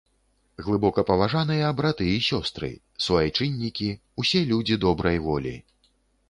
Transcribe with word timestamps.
Глыбокапаважаныя 0.67 1.67
браты 1.81 2.07
і 2.13 2.23
сёстры, 2.29 2.69
суайчыннікі, 3.05 3.89
усе 4.25 4.41
людзі 4.55 4.79
добрай 4.87 5.17
волі! 5.29 5.55